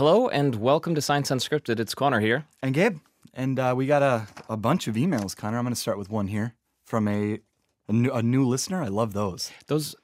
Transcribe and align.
Hello 0.00 0.30
and 0.30 0.54
welcome 0.54 0.94
to 0.94 1.02
Science 1.02 1.30
Unscripted. 1.30 1.78
It's 1.78 1.94
Connor 1.94 2.20
here. 2.20 2.46
And 2.62 2.72
Gabe. 2.72 3.00
And 3.34 3.58
uh, 3.58 3.74
we 3.76 3.86
got 3.86 4.02
a, 4.02 4.26
a 4.48 4.56
bunch 4.56 4.88
of 4.88 4.94
emails, 4.94 5.36
Connor. 5.36 5.58
I'm 5.58 5.64
going 5.64 5.74
to 5.74 5.78
start 5.78 5.98
with 5.98 6.08
one 6.08 6.28
here 6.28 6.54
from 6.86 7.06
a, 7.06 7.38
a, 7.86 7.92
new, 7.92 8.10
a 8.10 8.22
new 8.22 8.48
listener. 8.48 8.82
I 8.82 8.88
love 8.88 9.12
those. 9.12 9.50
Those, 9.66 9.94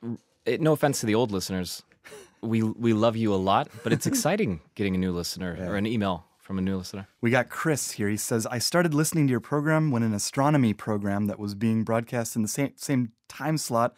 eh, 0.44 0.58
no 0.60 0.72
offense 0.72 1.00
to 1.00 1.06
the 1.06 1.14
old 1.14 1.32
listeners, 1.32 1.82
we 2.42 2.62
we 2.62 2.92
love 2.92 3.16
you 3.16 3.32
a 3.32 3.36
lot, 3.36 3.70
but 3.82 3.90
it's 3.90 4.06
exciting 4.12 4.60
getting 4.74 4.94
a 4.94 4.98
new 4.98 5.12
listener 5.12 5.56
or 5.58 5.76
an 5.76 5.86
email 5.86 6.26
from 6.40 6.58
a 6.58 6.60
new 6.60 6.76
listener. 6.76 7.08
We 7.22 7.30
got 7.30 7.48
Chris 7.48 7.92
here. 7.92 8.10
He 8.10 8.18
says, 8.18 8.44
I 8.44 8.58
started 8.58 8.92
listening 8.92 9.28
to 9.28 9.30
your 9.30 9.40
program 9.40 9.90
when 9.90 10.02
an 10.02 10.12
astronomy 10.12 10.74
program 10.74 11.24
that 11.28 11.38
was 11.38 11.54
being 11.54 11.84
broadcast 11.84 12.36
in 12.36 12.42
the 12.42 12.48
same, 12.48 12.72
same 12.76 13.12
time 13.28 13.56
slot 13.56 13.96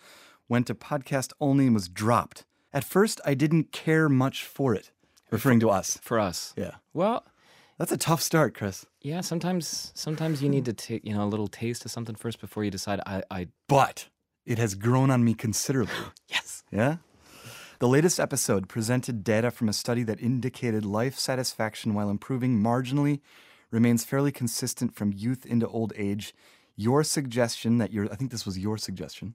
went 0.49 0.69
to 0.69 0.77
podcast 0.77 1.33
only 1.41 1.67
and 1.67 1.75
was 1.75 1.89
dropped. 1.89 2.45
At 2.73 2.85
first, 2.85 3.21
I 3.25 3.35
didn't 3.35 3.73
care 3.73 4.09
much 4.09 4.45
for 4.45 4.77
it, 4.77 4.93
referring 5.31 5.61
to 5.61 5.71
us. 5.71 5.98
For 6.02 6.19
us, 6.19 6.55
Yeah. 6.57 6.77
well, 6.93 7.25
That's 7.79 7.93
a 7.93 7.97
tough 7.97 8.21
start, 8.23 8.55
Chris. 8.55 8.87
yeah. 9.02 9.21
Sometimes, 9.21 9.93
sometimes 9.95 10.43
you 10.43 10.48
need 10.48 10.65
to 10.65 10.73
take 10.73 11.05
you 11.05 11.15
know 11.15 11.23
a 11.23 11.30
little 11.30 11.47
taste 11.48 11.85
of 11.85 11.91
something 11.93 12.16
first 12.16 12.41
before 12.41 12.65
you 12.65 12.71
decide. 12.71 13.01
I, 13.07 13.23
I 13.30 13.49
But 13.69 14.09
it 14.45 14.59
has 14.59 14.75
grown 14.75 15.11
on 15.11 15.25
me 15.25 15.35
considerably. 15.35 15.95
yes. 16.29 16.65
Yeah? 16.73 16.97
The 17.79 17.87
latest 17.88 18.19
episode 18.19 18.69
presented 18.69 19.23
data 19.23 19.52
from 19.52 19.69
a 19.69 19.73
study 19.73 20.02
that 20.02 20.21
indicated 20.21 20.85
life 20.85 21.16
satisfaction 21.16 21.95
while 21.95 22.10
improving 22.10 22.60
marginally 22.60 23.21
remains 23.71 24.02
fairly 24.05 24.33
consistent 24.33 24.97
from 24.97 25.13
youth 25.13 25.47
into 25.47 25.69
old 25.69 25.93
age. 25.95 26.35
Your 26.74 27.05
suggestion 27.05 27.79
that 27.79 27.93
your 27.93 28.10
I 28.13 28.16
think 28.16 28.33
this 28.33 28.45
was 28.47 28.59
your 28.59 28.77
suggestion 28.79 29.35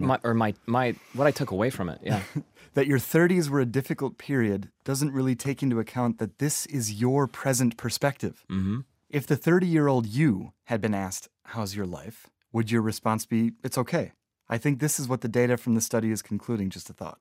My, 0.00 0.18
or 0.24 0.34
my 0.34 0.54
my 0.66 0.94
what 1.12 1.26
I 1.26 1.30
took 1.30 1.50
away 1.50 1.70
from 1.70 1.88
it. 1.88 2.00
Yeah. 2.02 2.22
that 2.74 2.86
your 2.86 2.98
30s 2.98 3.48
were 3.48 3.60
a 3.60 3.66
difficult 3.66 4.18
period 4.18 4.70
doesn't 4.84 5.12
really 5.12 5.36
take 5.36 5.62
into 5.62 5.78
account 5.78 6.18
that 6.18 6.38
this 6.38 6.66
is 6.66 6.94
your 7.00 7.26
present 7.26 7.76
perspective. 7.76 8.44
mm-hmm. 8.50 8.80
If 9.08 9.28
the 9.28 9.36
30 9.36 9.68
year 9.68 9.86
old 9.86 10.06
you 10.06 10.52
had 10.64 10.80
been 10.80 10.94
asked, 10.94 11.28
How's 11.44 11.76
your 11.76 11.86
life? 11.86 12.26
would 12.52 12.70
your 12.70 12.82
response 12.82 13.26
be, 13.26 13.52
It's 13.62 13.78
okay? 13.78 14.12
I 14.48 14.58
think 14.58 14.80
this 14.80 14.98
is 15.00 15.08
what 15.08 15.20
the 15.20 15.28
data 15.28 15.56
from 15.56 15.74
the 15.74 15.80
study 15.80 16.10
is 16.10 16.20
concluding. 16.20 16.68
Just 16.70 16.90
a 16.90 16.92
thought. 16.92 17.18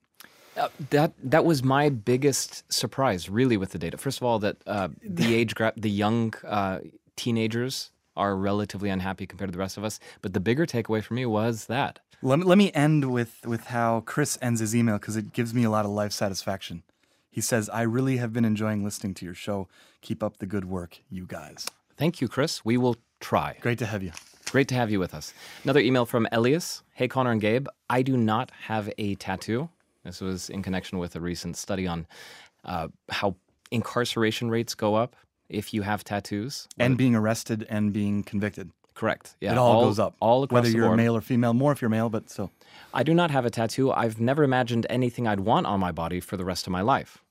Uh, 0.57 0.69
that 0.89 1.13
that 1.23 1.45
was 1.45 1.63
my 1.63 1.89
biggest 1.89 2.71
surprise, 2.71 3.29
really, 3.29 3.57
with 3.57 3.71
the 3.71 3.79
data. 3.79 3.97
First 3.97 4.19
of 4.19 4.23
all, 4.23 4.39
that 4.39 4.57
uh, 4.67 4.89
the 5.01 5.33
age 5.39 5.55
gra- 5.55 5.73
the 5.77 5.89
young 5.89 6.33
uh, 6.45 6.79
teenagers 7.15 7.91
are 8.15 8.35
relatively 8.35 8.89
unhappy 8.89 9.25
compared 9.25 9.49
to 9.49 9.51
the 9.51 9.59
rest 9.59 9.77
of 9.77 9.83
us. 9.83 9.99
But 10.21 10.33
the 10.33 10.39
bigger 10.39 10.65
takeaway 10.65 11.03
for 11.03 11.13
me 11.13 11.25
was 11.25 11.65
that 11.65 11.99
Let 12.21 12.39
me, 12.39 12.45
let 12.45 12.57
me 12.57 12.71
end 12.73 13.11
with, 13.11 13.45
with 13.45 13.65
how 13.67 14.01
Chris 14.01 14.37
ends 14.41 14.59
his 14.59 14.75
email 14.75 14.97
because 14.97 15.15
it 15.15 15.33
gives 15.33 15.53
me 15.53 15.63
a 15.63 15.69
lot 15.69 15.85
of 15.85 15.91
life 15.91 16.11
satisfaction. 16.11 16.83
He 17.29 17.41
says, 17.41 17.69
I 17.69 17.81
really 17.81 18.17
have 18.17 18.31
been 18.31 18.45
enjoying 18.45 18.83
listening 18.83 19.15
to 19.15 19.25
your 19.25 19.33
show. 19.33 19.67
Keep 20.01 20.21
up 20.21 20.37
the 20.37 20.45
good 20.45 20.65
work, 20.65 20.99
you 21.09 21.25
guys. 21.25 21.65
thank 21.97 22.21
you, 22.21 22.27
Chris. 22.27 22.63
We 22.63 22.77
will 22.77 22.97
try. 23.19 23.57
Great 23.59 23.79
to 23.79 23.85
have 23.87 24.03
you. 24.03 24.11
Great 24.51 24.67
to 24.67 24.75
have 24.75 24.91
you 24.91 24.99
with 24.99 25.15
us. 25.15 25.33
Another 25.63 25.79
email 25.79 26.05
from 26.05 26.27
Elias. 26.31 26.83
Hey, 26.93 27.07
Connor 27.07 27.31
and 27.31 27.41
Gabe. 27.41 27.67
I 27.89 28.03
do 28.03 28.15
not 28.17 28.51
have 28.67 28.91
a 28.99 29.15
tattoo. 29.15 29.69
This 30.03 30.21
was 30.21 30.49
in 30.49 30.61
connection 30.61 30.99
with 30.99 31.15
a 31.15 31.19
recent 31.19 31.57
study 31.57 31.87
on 31.87 32.05
uh, 32.65 32.89
how 33.09 33.35
incarceration 33.71 34.49
rates 34.51 34.75
go 34.75 34.93
up 34.95 35.15
if 35.49 35.73
you 35.73 35.81
have 35.83 36.03
tattoos. 36.03 36.67
And 36.77 36.97
being 36.97 37.15
arrested 37.15 37.65
and 37.69 37.93
being 37.93 38.23
convicted. 38.23 38.71
Correct. 38.93 39.35
Yeah. 39.41 39.53
it 39.53 39.57
all, 39.57 39.83
goes 39.85 39.99
up. 39.99 40.15
All 40.19 40.43
across 40.43 40.55
Whether 40.55 40.69
the 40.69 40.77
you're 40.77 40.87
board. 40.87 40.97
male 40.97 41.15
or 41.15 41.21
female, 41.21 41.53
more 41.53 41.71
if 41.71 41.81
you're 41.81 41.89
male, 41.89 42.09
but 42.09 42.29
still. 42.29 42.51
I 42.93 43.03
do 43.03 43.13
not 43.13 43.31
have 43.31 43.45
a 43.45 43.49
tattoo. 43.49 43.91
I've 43.91 44.19
never 44.19 44.43
imagined 44.43 44.85
anything 44.89 45.27
I'd 45.27 45.39
want 45.39 45.65
on 45.65 45.79
my 45.79 45.91
body 45.91 46.19
for 46.19 46.37
the 46.37 46.45
rest 46.45 46.67
of 46.67 46.71
my 46.71 46.81
life. 46.81 47.23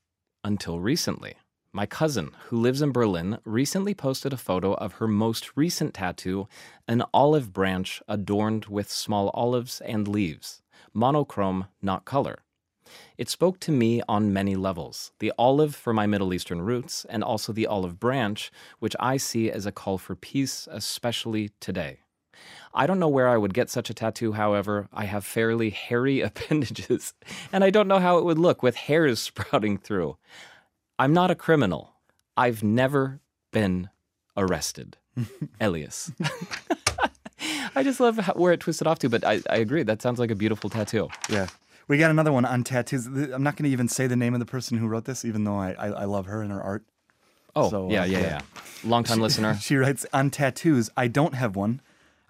Until 0.42 0.80
recently. 0.80 1.34
My 1.72 1.86
cousin, 1.86 2.32
who 2.46 2.58
lives 2.58 2.82
in 2.82 2.92
Berlin, 2.92 3.38
recently 3.44 3.94
posted 3.94 4.32
a 4.32 4.36
photo 4.36 4.74
of 4.74 4.94
her 4.94 5.08
most 5.08 5.56
recent 5.56 5.94
tattoo 5.94 6.46
an 6.86 7.02
olive 7.14 7.52
branch 7.52 8.02
adorned 8.06 8.66
with 8.66 8.90
small 8.90 9.30
olives 9.32 9.80
and 9.80 10.06
leaves. 10.06 10.60
Monochrome, 10.92 11.68
not 11.80 12.04
color. 12.04 12.40
It 13.18 13.28
spoke 13.28 13.60
to 13.60 13.72
me 13.72 14.02
on 14.08 14.32
many 14.32 14.56
levels 14.56 15.12
the 15.18 15.32
olive 15.38 15.74
for 15.74 15.92
my 15.92 16.06
Middle 16.06 16.34
Eastern 16.34 16.62
roots, 16.62 17.04
and 17.08 17.22
also 17.22 17.52
the 17.52 17.66
olive 17.66 17.98
branch, 18.00 18.50
which 18.78 18.96
I 18.98 19.16
see 19.16 19.50
as 19.50 19.66
a 19.66 19.72
call 19.72 19.98
for 19.98 20.14
peace, 20.14 20.68
especially 20.70 21.50
today. 21.60 22.00
I 22.74 22.86
don't 22.86 22.98
know 22.98 23.08
where 23.08 23.28
I 23.28 23.36
would 23.36 23.54
get 23.54 23.70
such 23.70 23.90
a 23.90 23.94
tattoo, 23.94 24.32
however. 24.32 24.88
I 24.92 25.04
have 25.04 25.24
fairly 25.24 25.70
hairy 25.70 26.20
appendages, 26.28 27.14
and 27.52 27.62
I 27.62 27.70
don't 27.70 27.88
know 27.88 27.98
how 27.98 28.18
it 28.18 28.24
would 28.24 28.38
look 28.38 28.62
with 28.62 28.76
hairs 28.76 29.20
sprouting 29.22 29.78
through. 29.78 30.16
I'm 30.98 31.12
not 31.12 31.30
a 31.30 31.34
criminal. 31.34 31.94
I've 32.36 32.62
never 32.62 33.20
been 33.52 33.90
arrested. 34.36 34.96
Elias. 35.60 36.10
I 37.74 37.82
just 37.82 38.00
love 38.00 38.18
how, 38.18 38.34
where 38.34 38.52
it 38.52 38.60
twisted 38.60 38.86
off 38.86 38.98
to, 39.00 39.08
but 39.08 39.24
I, 39.24 39.40
I 39.50 39.56
agree. 39.56 39.82
That 39.82 40.02
sounds 40.02 40.18
like 40.18 40.30
a 40.30 40.34
beautiful 40.34 40.70
tattoo. 40.70 41.08
Yeah. 41.28 41.48
We 41.88 41.98
got 41.98 42.10
another 42.10 42.32
one 42.32 42.44
on 42.44 42.64
tattoos. 42.64 43.06
I'm 43.06 43.42
not 43.42 43.56
going 43.56 43.64
to 43.64 43.70
even 43.70 43.88
say 43.88 44.06
the 44.06 44.16
name 44.16 44.34
of 44.34 44.40
the 44.40 44.46
person 44.46 44.78
who 44.78 44.86
wrote 44.86 45.04
this, 45.04 45.24
even 45.24 45.44
though 45.44 45.56
I, 45.56 45.72
I, 45.72 45.86
I 45.88 46.04
love 46.04 46.26
her 46.26 46.42
and 46.42 46.50
her 46.52 46.62
art. 46.62 46.84
Oh, 47.54 47.68
So, 47.70 47.90
yeah, 47.90 48.02
uh, 48.02 48.04
yeah, 48.06 48.18
yeah. 48.18 48.26
yeah. 48.26 48.40
Longtime 48.84 49.20
listener. 49.20 49.54
She 49.60 49.76
writes 49.76 50.06
on 50.12 50.30
tattoos, 50.30 50.88
I 50.96 51.08
don't 51.08 51.34
have 51.34 51.54
one. 51.56 51.80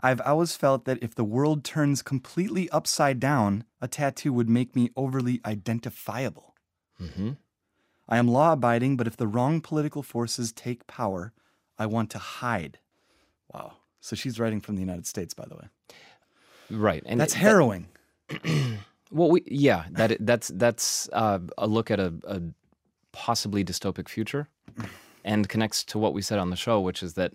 I've 0.01 0.21
always 0.23 0.57
felt 0.57 0.85
that 0.87 0.99
if 1.01 1.15
the 1.15 1.23
world 1.25 1.63
turns 1.63 2.03
completely 2.03 2.69
upside 2.71 3.21
down, 3.21 3.65
a 3.81 3.87
tattoo 3.87 4.33
would 4.33 4.49
make 4.49 4.75
me 4.75 4.91
overly 4.97 5.41
identifiable. 5.45 6.55
hmm 6.99 7.33
I 8.09 8.19
am 8.19 8.27
law 8.29 8.53
abiding, 8.53 8.97
but 8.97 9.07
if 9.07 9.17
the 9.17 9.29
wrong 9.29 9.61
political 9.61 10.03
forces 10.03 10.53
take 10.53 10.87
power, 10.89 11.33
I 11.79 11.87
want 11.87 12.11
to 12.11 12.19
hide. 12.19 12.79
Wow. 13.55 13.75
So 14.01 14.17
she's 14.17 14.41
writing 14.41 14.61
from 14.61 14.75
the 14.75 14.81
United 14.83 15.07
States, 15.07 15.33
by 15.35 15.45
the 15.49 15.55
way. 15.55 15.69
Right. 16.69 17.03
And 17.07 17.21
That's 17.21 17.33
that- 17.33 17.39
harrowing. 17.39 17.87
Well, 19.13 19.31
we, 19.31 19.43
yeah, 19.47 19.85
that 19.93 20.17
that's 20.21 20.49
that's 20.55 21.09
uh, 21.13 21.39
a 21.59 21.67
look 21.67 21.91
at 21.91 22.01
a, 22.01 22.15
a 22.25 22.41
possibly 23.13 23.63
dystopic 23.63 24.09
future, 24.09 24.49
and 25.25 25.49
connects 25.49 25.85
to 25.85 25.99
what 25.99 26.15
we 26.15 26.23
said 26.23 26.39
on 26.39 26.51
the 26.51 26.57
show, 26.57 26.81
which 26.81 27.03
is 27.03 27.15
that 27.15 27.35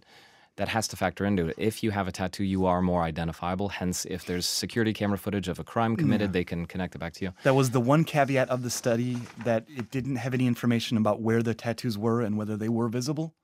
that 0.55 0.69
has 0.69 0.87
to 0.87 0.95
factor 0.95 1.23
into 1.23 1.47
it. 1.47 1.55
If 1.57 1.83
you 1.83 1.91
have 1.91 2.07
a 2.07 2.11
tattoo, 2.11 2.43
you 2.43 2.65
are 2.65 2.81
more 2.81 3.03
identifiable. 3.03 3.69
Hence, 3.69 4.05
if 4.05 4.25
there's 4.25 4.47
security 4.47 4.91
camera 4.91 5.19
footage 5.19 5.47
of 5.47 5.59
a 5.59 5.63
crime 5.63 5.95
committed, 5.95 6.33
they 6.33 6.43
can 6.43 6.65
connect 6.65 6.95
it 6.95 6.97
back 6.97 7.13
to 7.13 7.25
you. 7.25 7.33
That 7.43 7.53
was 7.53 7.69
the 7.69 7.79
one 7.79 8.03
caveat 8.03 8.49
of 8.49 8.63
the 8.63 8.71
study 8.71 9.17
that 9.45 9.65
it 9.69 9.91
didn't 9.91 10.15
have 10.15 10.33
any 10.33 10.47
information 10.47 10.97
about 10.97 11.21
where 11.21 11.43
the 11.43 11.53
tattoos 11.53 11.95
were 11.95 12.21
and 12.21 12.37
whether 12.37 12.57
they 12.57 12.69
were 12.69 12.89
visible 12.89 13.35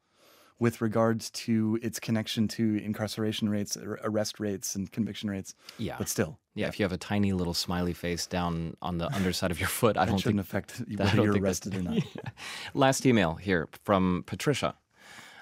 with 0.60 0.82
regards 0.82 1.30
to 1.32 1.80
its 1.82 2.00
connection 2.00 2.48
to 2.50 2.76
incarceration 2.84 3.50
rates, 3.50 3.78
arrest 4.04 4.40
rates, 4.40 4.76
and 4.76 4.92
conviction 4.92 5.30
rates. 5.30 5.56
Yeah, 5.78 5.96
But 5.98 6.10
still, 6.10 6.40
yeah. 6.56 6.68
If 6.68 6.80
you 6.80 6.84
have 6.84 6.92
a 6.92 6.98
tiny 6.98 7.34
little 7.34 7.54
smiley 7.54 7.94
face 7.94 8.28
down 8.28 8.78
on 8.82 8.98
the 8.98 9.08
underside 9.14 9.52
of 9.52 9.60
your 9.60 9.70
foot, 9.80 9.98
I 9.98 10.06
don't 10.06 10.20
shouldn't 10.20 10.46
think 10.46 10.66
affect 10.66 10.82
whether 10.98 11.24
you're 11.24 11.42
arrested 11.42 11.76
or 11.76 11.82
not. 11.82 11.98
Last 12.74 13.06
email 13.06 13.36
here 13.36 13.68
from 13.84 14.24
Patricia. 14.26 14.76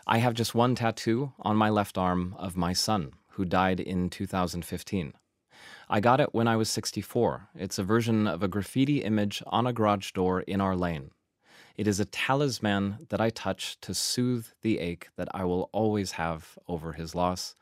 I 0.08 0.18
have 0.18 0.34
just 0.34 0.56
one 0.56 0.76
tattoo 0.76 1.34
on 1.40 1.56
my 1.56 1.70
left 1.70 1.98
arm 1.98 2.36
of 2.38 2.58
my 2.58 2.74
son, 2.74 3.12
who 3.32 3.46
died 3.46 3.80
in 3.80 4.10
2015. 4.10 5.14
I 5.90 6.00
got 6.00 6.22
it 6.22 6.34
when 6.34 6.48
I 6.48 6.56
was 6.56 6.70
64. 6.70 7.50
It's 7.56 7.78
a 7.78 7.84
version 7.84 8.26
of 8.26 8.42
a 8.42 8.48
graffiti 8.48 9.04
image 9.04 9.44
on 9.48 9.68
a 9.68 9.74
garage 9.74 10.12
door 10.12 10.42
in 10.42 10.62
our 10.62 10.76
lane. 10.76 11.12
It 11.78 11.88
is 11.88 12.00
a 12.00 12.06
talisman 12.06 13.08
that 13.10 13.22
I 13.22 13.30
touch 13.30 13.80
to 13.82 13.94
soothe 13.94 14.48
the 14.62 14.80
ache 14.80 15.10
that 15.16 15.30
I 15.34 15.46
will 15.46 15.70
always 15.72 16.14
have 16.14 16.58
over 16.68 16.94
his 16.94 17.16
loss. 17.16 17.56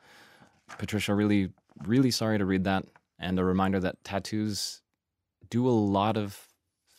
Patricia, 0.78 1.14
really, 1.14 1.50
really 1.86 2.12
sorry 2.12 2.38
to 2.38 2.46
read 2.46 2.64
that. 2.66 2.86
And 3.20 3.38
a 3.38 3.44
reminder 3.44 3.80
that 3.82 4.04
tattoos 4.04 4.82
do 5.50 5.68
a 5.68 5.72
lot 5.72 6.18
of 6.18 6.48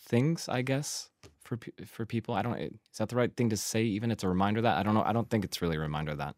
things, 0.06 0.48
I 0.48 0.62
guess, 0.62 1.10
for 1.42 1.58
for 1.86 2.04
people. 2.04 2.34
I 2.34 2.42
don't. 2.42 2.58
Is 2.58 2.98
that 2.98 3.08
the 3.08 3.16
right 3.16 3.34
thing 3.34 3.48
to 3.50 3.56
say? 3.56 3.82
Even 3.82 4.10
it's 4.10 4.24
a 4.24 4.28
reminder 4.28 4.60
that 4.60 4.76
I 4.76 4.82
don't 4.82 4.94
know. 4.94 5.02
I 5.02 5.12
don't 5.12 5.30
think 5.30 5.44
it's 5.44 5.62
really 5.62 5.76
a 5.76 5.80
reminder 5.80 6.14
that. 6.16 6.36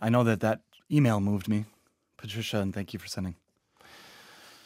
I 0.00 0.08
know 0.08 0.24
that 0.24 0.40
that 0.40 0.60
email 0.90 1.20
moved 1.20 1.48
me, 1.48 1.64
Patricia, 2.16 2.58
and 2.60 2.72
thank 2.74 2.92
you 2.92 2.98
for 2.98 3.08
sending. 3.08 3.36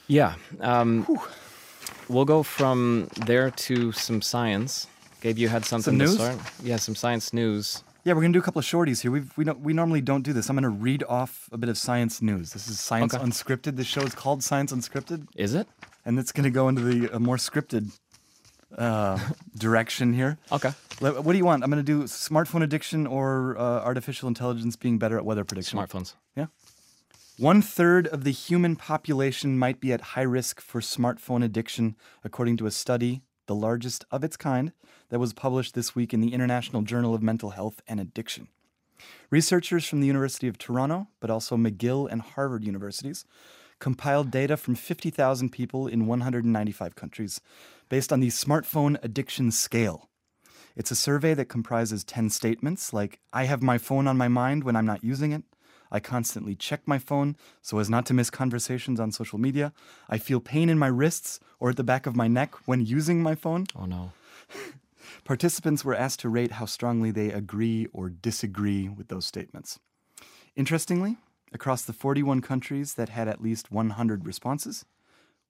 Yeah. 0.06 0.34
Um, 0.60 1.06
we'll 2.08 2.24
go 2.24 2.42
from 2.42 3.08
there 3.26 3.50
to 3.50 3.92
some 3.92 4.22
science. 4.22 4.86
Gabe, 5.20 5.38
you 5.38 5.48
had 5.48 5.64
something 5.64 5.98
news? 5.98 6.16
to 6.16 6.22
start. 6.34 6.38
Yeah, 6.62 6.76
some 6.76 6.94
science 6.94 7.32
news. 7.32 7.82
Yeah, 8.04 8.14
we're 8.14 8.22
gonna 8.22 8.32
do 8.32 8.38
a 8.38 8.42
couple 8.42 8.60
of 8.60 8.64
shorties 8.64 9.02
here. 9.02 9.10
We've, 9.10 9.30
we 9.36 9.44
don't, 9.44 9.60
we 9.60 9.72
normally 9.72 10.00
don't 10.00 10.22
do 10.22 10.32
this. 10.32 10.48
I'm 10.48 10.56
gonna 10.56 10.68
read 10.70 11.02
off 11.08 11.48
a 11.52 11.58
bit 11.58 11.68
of 11.68 11.76
science 11.76 12.22
news. 12.22 12.52
This 12.52 12.68
is 12.68 12.78
Science 12.80 13.14
Okay. 13.14 13.22
Unscripted. 13.24 13.76
This 13.76 13.86
show 13.86 14.00
is 14.02 14.14
called 14.14 14.42
Science 14.42 14.72
Unscripted, 14.72 15.26
Is 15.36 15.54
it? 15.54 15.66
and 16.06 16.18
it's 16.18 16.32
gonna 16.32 16.50
go 16.50 16.68
into 16.68 16.82
the 16.82 17.14
a 17.14 17.18
more 17.18 17.36
scripted 17.36 17.90
uh, 18.76 19.18
direction 19.56 20.12
here. 20.14 20.38
Okay. 20.52 20.70
What 21.00 21.24
do 21.30 21.36
you 21.36 21.44
want? 21.44 21.62
I'm 21.62 21.70
gonna 21.70 21.82
do 21.82 22.04
smartphone 22.04 22.62
addiction 22.62 23.06
or 23.06 23.56
uh, 23.58 23.62
artificial 23.84 24.26
intelligence 24.28 24.74
being 24.76 24.98
better 24.98 25.16
at 25.16 25.24
weather 25.24 25.44
prediction. 25.44 25.78
Smartphones. 25.78 26.14
Yeah. 26.34 26.46
One 27.38 27.62
third 27.62 28.08
of 28.08 28.24
the 28.24 28.32
human 28.32 28.74
population 28.74 29.56
might 29.56 29.80
be 29.80 29.92
at 29.92 30.00
high 30.00 30.22
risk 30.22 30.60
for 30.60 30.80
smartphone 30.80 31.44
addiction, 31.44 31.94
according 32.24 32.56
to 32.56 32.66
a 32.66 32.72
study 32.72 33.22
the 33.46 33.54
largest 33.54 34.04
of 34.10 34.24
its 34.24 34.36
kind, 34.36 34.72
that 35.10 35.20
was 35.20 35.32
published 35.32 35.76
this 35.76 35.94
week 35.94 36.12
in 36.12 36.20
the 36.20 36.34
International 36.34 36.82
Journal 36.82 37.14
of 37.14 37.22
Mental 37.22 37.50
Health 37.50 37.80
and 37.86 38.00
Addiction. 38.00 38.48
Researchers 39.30 39.86
from 39.86 40.00
the 40.00 40.08
University 40.08 40.48
of 40.48 40.58
Toronto, 40.58 41.06
but 41.20 41.30
also 41.30 41.56
McGill 41.56 42.10
and 42.10 42.22
Harvard 42.22 42.64
universities, 42.64 43.24
compiled 43.78 44.32
data 44.32 44.56
from 44.56 44.74
50,000 44.74 45.50
people 45.50 45.86
in 45.86 46.08
195 46.08 46.96
countries 46.96 47.40
based 47.88 48.12
on 48.12 48.18
the 48.18 48.28
smartphone 48.28 48.98
addiction 49.04 49.52
scale. 49.52 50.08
It's 50.74 50.90
a 50.90 50.96
survey 50.96 51.34
that 51.34 51.44
comprises 51.44 52.02
10 52.02 52.30
statements 52.30 52.92
like, 52.92 53.20
I 53.32 53.44
have 53.44 53.62
my 53.62 53.78
phone 53.78 54.08
on 54.08 54.18
my 54.18 54.26
mind 54.26 54.64
when 54.64 54.74
I'm 54.74 54.86
not 54.86 55.04
using 55.04 55.30
it. 55.30 55.44
I 55.90 56.00
constantly 56.00 56.54
check 56.54 56.82
my 56.86 56.98
phone 56.98 57.36
so 57.62 57.78
as 57.78 57.88
not 57.88 58.06
to 58.06 58.14
miss 58.14 58.30
conversations 58.30 59.00
on 59.00 59.12
social 59.12 59.38
media. 59.38 59.72
I 60.08 60.18
feel 60.18 60.40
pain 60.40 60.68
in 60.68 60.78
my 60.78 60.88
wrists 60.88 61.40
or 61.58 61.70
at 61.70 61.76
the 61.76 61.84
back 61.84 62.06
of 62.06 62.16
my 62.16 62.28
neck 62.28 62.54
when 62.66 62.84
using 62.84 63.22
my 63.22 63.34
phone. 63.34 63.66
Oh 63.76 63.86
no. 63.86 64.12
Participants 65.24 65.84
were 65.84 65.94
asked 65.94 66.20
to 66.20 66.28
rate 66.28 66.52
how 66.52 66.66
strongly 66.66 67.10
they 67.10 67.30
agree 67.30 67.86
or 67.92 68.08
disagree 68.08 68.88
with 68.88 69.08
those 69.08 69.26
statements. 69.26 69.78
Interestingly, 70.56 71.16
across 71.52 71.82
the 71.82 71.92
41 71.92 72.40
countries 72.40 72.94
that 72.94 73.10
had 73.10 73.28
at 73.28 73.40
least 73.40 73.70
100 73.70 74.26
responses, 74.26 74.84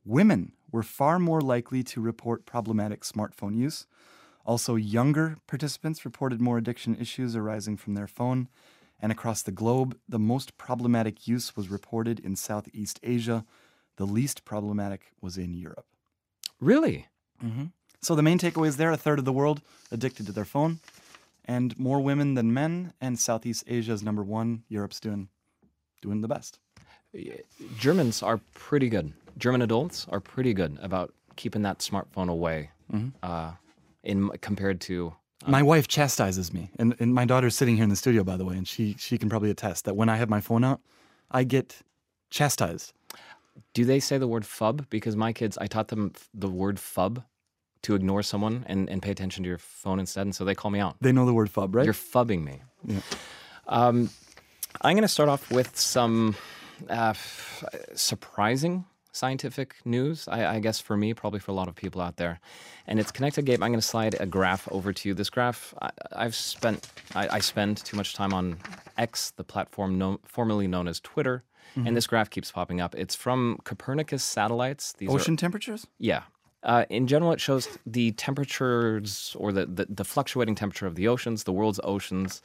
women 0.05 0.53
were 0.71 0.83
far 0.83 1.19
more 1.19 1.41
likely 1.41 1.83
to 1.83 2.01
report 2.01 2.47
problematic 2.47 3.03
smartphone 3.03 3.57
use. 3.57 3.87
Also, 4.45 4.77
younger 4.77 5.37
participants 5.47 6.05
reported 6.05 6.41
more 6.41 6.59
addiction 6.59 6.97
issues 6.97 7.37
arising 7.37 7.77
from 7.77 7.95
their 7.95 8.07
phone. 8.07 8.49
And 9.01 9.13
across 9.13 9.43
the 9.43 9.53
globe, 9.53 9.97
the 10.09 10.19
most 10.19 10.57
problematic 10.59 11.29
use 11.29 11.57
was 11.57 11.69
reported 11.69 12.19
in 12.19 12.35
Southeast 12.37 12.99
Asia. 13.03 13.45
The 13.97 14.07
least 14.07 14.45
problematic 14.45 15.13
was 15.21 15.39
in 15.39 15.55
Europe. 15.55 15.87
Really? 16.61 17.07
So 18.01 18.15
the 18.15 18.23
main 18.23 18.39
takeaway 18.39 18.69
is 18.69 18.77
there: 18.77 18.91
a 18.91 18.97
third 18.97 19.19
of 19.19 19.25
the 19.25 19.33
world 19.33 19.61
addicted 19.93 20.27
to 20.27 20.33
their 20.33 20.45
phone, 20.45 20.81
and 21.45 21.79
more 21.79 22.01
women 22.01 22.35
than 22.35 22.53
men. 22.53 22.93
And 23.01 23.19
Southeast 23.19 23.65
Asia 23.67 23.93
is 23.93 24.03
number 24.03 24.23
one. 24.23 24.65
Europe's 24.69 25.01
doing 25.01 25.29
doing 26.03 26.21
the 26.21 26.29
best. 26.29 26.59
Germans 27.79 28.23
are 28.23 28.41
pretty 28.55 28.89
good. 28.89 29.13
German 29.37 29.63
adults 29.63 30.07
are 30.11 30.21
pretty 30.21 30.55
good 30.55 30.79
about 30.83 31.15
keeping 31.37 31.63
that 31.63 31.79
smartphone 31.79 32.29
away. 32.29 32.71
Uh, 33.23 33.53
in 34.03 34.31
compared 34.41 34.81
to 34.81 35.15
My 35.47 35.63
wife 35.63 35.87
chastises 35.87 36.53
me, 36.53 36.71
and, 36.79 36.95
and 36.99 37.15
my 37.15 37.25
daughter's 37.25 37.55
sitting 37.57 37.77
here 37.77 37.85
in 37.85 37.91
the 37.91 37.97
studio, 37.97 38.25
by 38.25 38.37
the 38.37 38.45
way, 38.45 38.57
and 38.57 38.67
she 38.67 38.97
she 38.99 39.19
can 39.19 39.29
probably 39.29 39.51
attest 39.51 39.85
that 39.85 39.95
when 39.95 40.09
I 40.09 40.17
have 40.17 40.29
my 40.29 40.41
phone 40.41 40.65
out, 40.65 40.81
I 41.31 41.45
get 41.45 41.83
chastised. 42.29 42.93
Do 43.73 43.85
they 43.85 44.01
say 44.01 44.19
the 44.19 44.27
word 44.29 44.43
phub? 44.43 44.87
Because 44.91 45.17
my 45.17 45.33
kids, 45.33 45.57
I 45.59 45.67
taught 45.67 45.89
them 45.89 46.13
f- 46.15 46.29
the 46.35 46.49
word 46.49 46.77
phub 46.77 47.25
to 47.83 47.95
ignore 47.95 48.23
someone 48.23 48.65
and, 48.67 48.91
and 48.91 49.01
pay 49.01 49.11
attention 49.11 49.45
to 49.45 49.49
your 49.49 49.59
phone 49.59 50.01
instead. 50.01 50.23
And 50.23 50.35
so 50.35 50.45
they 50.45 50.55
call 50.55 50.71
me 50.71 50.81
out. 50.81 50.97
They 51.01 51.13
know 51.13 51.27
the 51.27 51.35
word 51.35 51.51
phub, 51.51 51.75
right? 51.75 51.85
You're 51.85 51.95
phubbing 51.95 52.45
me. 52.45 52.63
Um, 53.67 54.11
I'm 54.81 54.95
going 54.95 55.03
to 55.03 55.09
start 55.09 55.29
off 55.29 55.51
with 55.51 55.79
some 55.79 56.37
uh, 56.89 57.15
surprising 57.95 58.85
scientific 59.13 59.77
news, 59.85 60.29
I, 60.29 60.57
I 60.57 60.59
guess 60.61 60.81
for 60.81 60.97
me, 60.97 61.15
probably 61.15 61.41
for 61.41 61.51
a 61.51 61.55
lot 61.55 61.69
of 61.69 61.75
people 61.75 62.01
out 62.01 62.17
there. 62.17 62.41
And 62.87 63.01
it's 63.01 63.11
connected, 63.11 63.45
Gabe. 63.45 63.63
I'm 63.63 63.71
going 63.71 63.81
to 63.81 63.87
slide 63.87 64.17
a 64.21 64.27
graph 64.27 64.69
over 64.71 64.93
to 64.93 65.09
you. 65.09 65.15
This 65.15 65.31
graph, 65.31 65.75
I, 65.83 65.91
I've 66.13 66.35
spent, 66.35 66.89
I, 67.15 67.29
I 67.37 67.39
spend 67.41 67.79
too 67.79 67.97
much 67.97 68.15
time 68.15 68.33
on 68.33 68.59
X, 68.97 69.33
the 69.37 69.45
platform 69.45 69.99
known, 69.99 70.19
formerly 70.25 70.67
known 70.67 70.89
as 70.89 71.01
Twitter. 71.01 71.45
And 71.77 71.97
this 71.97 72.09
graph 72.09 72.29
keeps 72.29 72.51
popping 72.51 72.81
up. 72.81 72.97
It's 72.97 73.15
from 73.15 73.59
Copernicus 73.63 74.25
satellites. 74.25 74.95
These 74.95 75.11
are 75.11 75.13
Ocean 75.13 75.37
temperatures? 75.37 75.87
yeah. 75.99 76.23
Uh, 76.65 76.85
in 76.91 77.07
general, 77.07 77.31
it 77.31 77.41
shows 77.41 77.69
the 77.87 78.11
temperatures 78.13 79.37
or 79.39 79.53
the, 79.53 79.65
the, 79.65 79.87
the 79.89 80.05
fluctuating 80.05 80.57
temperature 80.57 80.89
of 80.89 80.97
the 80.97 81.07
oceans, 81.07 81.45
the 81.45 81.53
world's 81.53 81.79
oceans. 81.85 82.43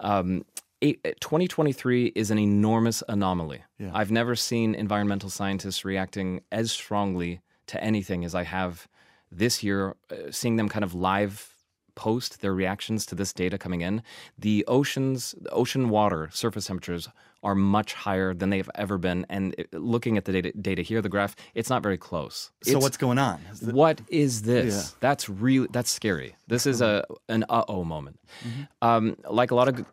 Um, 0.00 0.44
2023 0.82 2.06
is 2.14 2.30
an 2.30 2.38
enormous 2.38 3.02
anomaly. 3.08 3.62
Yeah. 3.78 3.90
I've 3.94 4.10
never 4.10 4.34
seen 4.34 4.74
environmental 4.74 5.30
scientists 5.30 5.84
reacting 5.84 6.42
as 6.52 6.72
strongly 6.72 7.40
to 7.66 7.82
anything 7.82 8.24
as 8.24 8.34
I 8.34 8.44
have 8.44 8.88
this 9.30 9.62
year, 9.62 9.96
uh, 10.10 10.30
seeing 10.30 10.56
them 10.56 10.68
kind 10.68 10.84
of 10.84 10.94
live 10.94 11.53
post 11.94 12.40
their 12.40 12.54
reactions 12.54 13.06
to 13.06 13.14
this 13.14 13.32
data 13.32 13.56
coming 13.58 13.80
in. 13.80 14.02
The 14.38 14.64
oceans, 14.66 15.34
the 15.40 15.50
ocean 15.50 15.88
water 15.88 16.28
surface 16.32 16.66
temperatures 16.66 17.08
are 17.42 17.54
much 17.54 17.92
higher 17.92 18.32
than 18.32 18.48
they've 18.50 18.70
ever 18.74 18.96
been. 18.96 19.26
And 19.28 19.54
looking 19.72 20.16
at 20.16 20.24
the 20.24 20.32
data, 20.32 20.52
data 20.52 20.82
here, 20.82 21.02
the 21.02 21.10
graph, 21.10 21.36
it's 21.54 21.68
not 21.68 21.82
very 21.82 21.98
close. 21.98 22.50
So 22.62 22.70
It's- 22.70 22.82
what's 22.82 22.96
going 22.96 23.18
on? 23.18 23.40
Is 23.52 23.60
the- 23.60 23.74
what 23.74 24.00
is 24.08 24.42
this? 24.42 24.74
Yeah. 24.74 24.96
That's 25.00 25.28
really 25.28 25.68
that's 25.70 25.90
scary. 25.90 26.36
This 26.48 26.64
is 26.66 26.80
a 26.80 27.04
an 27.28 27.44
uh 27.48 27.64
oh 27.68 27.84
moment. 27.84 28.18
Mm-hmm. 28.46 28.62
Um, 28.88 29.16
like 29.30 29.50
a 29.50 29.54
lot 29.54 29.68
of 29.68 29.84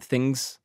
things 0.00 0.58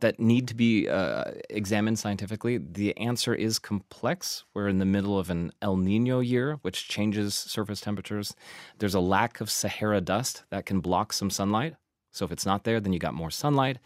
that 0.00 0.18
need 0.18 0.48
to 0.48 0.54
be 0.54 0.88
uh, 0.88 1.24
examined 1.48 1.98
scientifically, 1.98 2.58
the 2.58 2.96
answer 2.96 3.34
is 3.34 3.58
complex. 3.58 4.44
We're 4.52 4.68
in 4.68 4.78
the 4.78 4.84
middle 4.84 5.18
of 5.18 5.30
an 5.30 5.52
El 5.62 5.76
Nino 5.76 6.20
year, 6.20 6.58
which 6.62 6.88
changes 6.88 7.34
surface 7.34 7.80
temperatures. 7.80 8.34
There's 8.78 8.94
a 8.94 9.00
lack 9.00 9.40
of 9.40 9.50
Sahara 9.50 10.00
dust 10.00 10.44
that 10.50 10.66
can 10.66 10.80
block 10.80 11.12
some 11.12 11.30
sunlight. 11.30 11.76
So 12.10 12.24
if 12.24 12.30
it's 12.30 12.46
not 12.46 12.64
there, 12.64 12.80
then 12.80 12.92
you 12.92 12.98
got 12.98 13.14
more 13.14 13.30
sunlight. 13.30 13.78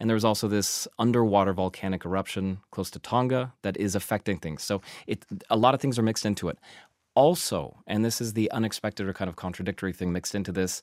And 0.00 0.10
there's 0.10 0.24
also 0.24 0.48
this 0.48 0.88
underwater 0.98 1.52
volcanic 1.52 2.04
eruption 2.04 2.58
close 2.70 2.90
to 2.90 2.98
Tonga 2.98 3.52
that 3.62 3.76
is 3.76 3.94
affecting 3.94 4.38
things. 4.38 4.62
So 4.62 4.82
it 5.06 5.24
a 5.50 5.56
lot 5.56 5.74
of 5.74 5.80
things 5.80 5.98
are 5.98 6.02
mixed 6.02 6.26
into 6.26 6.48
it. 6.48 6.58
Also, 7.14 7.78
and 7.86 8.04
this 8.04 8.20
is 8.20 8.34
the 8.34 8.50
unexpected 8.50 9.08
or 9.08 9.12
kind 9.14 9.28
of 9.28 9.36
contradictory 9.36 9.92
thing 9.92 10.12
mixed 10.12 10.34
into 10.34 10.52
this, 10.52 10.82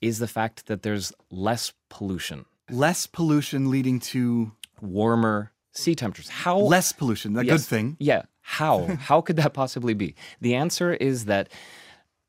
is 0.00 0.18
the 0.18 0.28
fact 0.28 0.66
that 0.66 0.82
there's 0.82 1.12
less 1.30 1.72
pollution, 1.88 2.46
less 2.70 3.06
pollution 3.06 3.70
leading 3.70 4.00
to 4.00 4.52
warmer 4.80 5.52
sea 5.72 5.94
temperatures. 5.94 6.30
How 6.30 6.58
less 6.58 6.92
pollution. 6.92 7.36
A 7.36 7.44
good 7.44 7.60
thing. 7.60 7.96
Yeah. 7.98 8.22
How? 8.40 8.84
How 9.00 9.20
could 9.20 9.36
that 9.36 9.54
possibly 9.54 9.94
be? 9.94 10.14
The 10.40 10.54
answer 10.54 10.92
is 10.94 11.24
that 11.24 11.48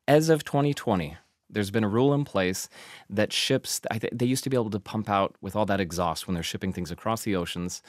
as 0.08 0.30
of 0.30 0.44
2020, 0.44 1.18
there's 1.50 1.72
been 1.72 1.84
a 1.84 1.90
rule 1.90 2.14
in 2.14 2.24
place 2.26 2.70
that 3.10 3.32
ships, 3.34 3.82
I 3.92 4.00
th- 4.00 4.14
they 4.16 4.26
used 4.26 4.44
to 4.46 4.50
be 4.50 4.58
able 4.58 4.70
to 4.72 4.80
pump 4.80 5.10
out 5.10 5.36
with 5.42 5.56
all 5.56 5.66
that 5.68 5.80
exhaust 5.80 6.26
when 6.28 6.34
they're 6.34 6.44
shipping 6.44 6.74
things 6.74 6.90
across 6.92 7.24
the 7.24 7.36
oceans, 7.36 7.82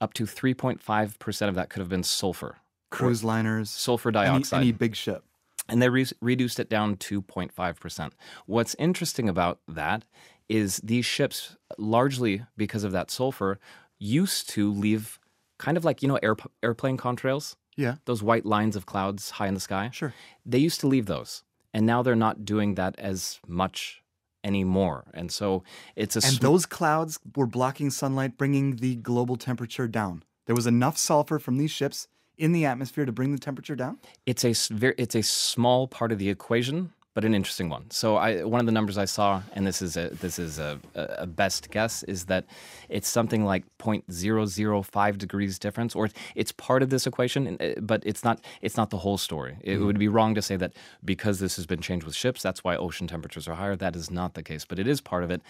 up 0.00 0.12
to 0.14 0.24
3.5% 0.24 1.48
of 1.48 1.54
that 1.54 1.70
could 1.70 1.80
have 1.80 1.88
been 1.88 2.02
sulfur, 2.02 2.56
Cruise 2.90 3.24
liners. 3.24 3.70
sulfur 3.70 4.10
Any, 4.10 4.14
dioxide. 4.14 4.60
any 4.60 4.72
big 4.72 4.94
ship. 4.94 5.24
and 5.68 5.80
they 5.82 5.88
re- 5.88 6.06
reduced 6.20 6.58
it 6.60 6.68
down 6.68 6.96
to 6.96 7.22
0.5%. 7.22 8.12
What's 8.46 8.74
interesting 8.78 9.28
about 9.28 9.60
that 9.68 10.04
is 10.48 10.78
these 10.84 11.04
ships, 11.04 11.56
largely 11.76 12.42
because 12.56 12.84
of 12.84 12.92
that 12.92 13.10
sulfur, 13.10 13.58
used 13.98 14.48
to 14.50 14.72
leave 14.72 15.18
kind 15.58 15.76
of 15.76 15.84
like, 15.84 16.02
you 16.02 16.08
know, 16.08 16.18
air, 16.22 16.36
airplane 16.62 16.96
contrails, 16.96 17.56
Yeah. 17.76 17.96
those 18.04 18.22
white 18.22 18.46
lines 18.46 18.76
of 18.76 18.86
clouds 18.86 19.30
high 19.30 19.48
in 19.48 19.54
the 19.54 19.60
sky. 19.60 19.90
Sure. 19.92 20.14
They 20.46 20.58
used 20.58 20.80
to 20.80 20.86
leave 20.86 21.06
those, 21.06 21.42
and 21.74 21.84
now 21.84 22.02
they're 22.02 22.14
not 22.16 22.44
doing 22.44 22.76
that 22.76 22.98
as 22.98 23.40
much 23.46 24.02
anymore. 24.44 25.04
And 25.14 25.30
so 25.32 25.64
it's 25.96 26.14
a 26.16 26.20
And 26.20 26.34
sm- 26.36 26.42
those 26.42 26.64
clouds 26.66 27.18
were 27.36 27.46
blocking 27.46 27.90
sunlight, 27.90 28.38
bringing 28.38 28.76
the 28.76 28.94
global 28.96 29.36
temperature 29.36 29.88
down. 29.88 30.22
There 30.46 30.54
was 30.56 30.66
enough 30.66 30.96
sulfur 30.96 31.38
from 31.38 31.58
these 31.58 31.70
ships 31.72 32.06
in 32.38 32.52
the 32.52 32.64
atmosphere 32.64 33.04
to 33.04 33.10
bring 33.12 33.32
the 33.32 33.38
temperature 33.38 33.74
down. 33.74 33.98
it's 34.24 34.44
a 34.44 34.54
it's 35.02 35.16
a 35.16 35.22
small 35.22 35.88
part 35.88 36.12
of 36.12 36.18
the 36.18 36.30
equation 36.30 36.92
but 37.14 37.24
an 37.24 37.34
interesting 37.34 37.68
one 37.68 37.90
so 37.90 38.16
i 38.16 38.44
one 38.44 38.60
of 38.60 38.66
the 38.66 38.72
numbers 38.72 38.96
i 38.98 39.04
saw 39.04 39.42
and 39.54 39.66
this 39.66 39.82
is 39.82 39.96
a 39.96 40.08
this 40.10 40.38
is 40.38 40.58
a, 40.58 40.78
a 40.94 41.26
best 41.26 41.70
guess 41.70 42.02
is 42.04 42.26
that 42.26 42.44
it's 42.88 43.08
something 43.08 43.44
like 43.44 43.64
0.005 43.78 45.18
degrees 45.18 45.58
difference 45.58 45.94
or 45.94 46.08
it's 46.34 46.52
part 46.52 46.82
of 46.82 46.90
this 46.90 47.06
equation 47.06 47.56
uh, 47.60 47.80
but 47.80 48.02
it's 48.06 48.24
not 48.24 48.40
it's 48.62 48.76
not 48.76 48.90
the 48.90 48.98
whole 48.98 49.18
story 49.18 49.56
it 49.62 49.78
would 49.78 49.98
be 49.98 50.08
wrong 50.08 50.34
to 50.34 50.42
say 50.42 50.56
that 50.56 50.72
because 51.04 51.40
this 51.40 51.56
has 51.56 51.66
been 51.66 51.80
changed 51.80 52.04
with 52.06 52.14
ships 52.14 52.42
that's 52.42 52.62
why 52.62 52.76
ocean 52.76 53.06
temperatures 53.06 53.48
are 53.48 53.54
higher 53.54 53.76
that 53.76 53.96
is 53.96 54.10
not 54.10 54.34
the 54.34 54.42
case 54.42 54.64
but 54.64 54.78
it 54.78 54.86
is 54.86 55.00
part 55.00 55.24
of 55.24 55.30
it 55.30 55.42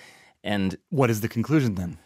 and 0.45 0.77
What 0.91 1.11
is 1.11 1.21
the 1.21 1.29
conclusion 1.29 1.75
then? 1.75 1.99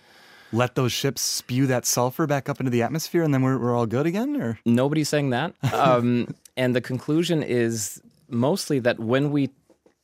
Let 0.52 0.74
those 0.74 0.92
ships 0.92 1.22
spew 1.22 1.66
that 1.68 1.86
sulfur 1.86 2.26
back 2.26 2.48
up 2.48 2.60
into 2.60 2.70
the 2.70 2.82
atmosphere 2.82 3.22
and 3.22 3.32
then 3.32 3.42
we're, 3.42 3.58
we're 3.58 3.74
all 3.74 3.86
good 3.86 4.06
again? 4.06 4.40
Or 4.40 4.58
Nobody's 4.66 5.08
saying 5.08 5.30
that. 5.30 5.54
Um, 5.72 6.34
and 6.56 6.76
the 6.76 6.82
conclusion 6.82 7.42
is 7.42 8.02
mostly 8.32 8.78
that 8.80 8.98
when 8.98 9.30
we 9.30 9.50